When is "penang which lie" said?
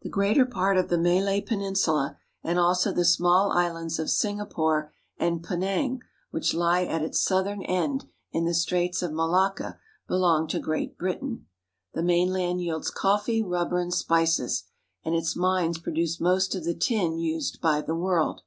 5.44-6.86